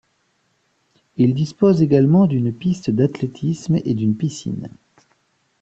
[1.17, 4.69] Il dispose également d'une piste d'athlétisme et d'une piscine.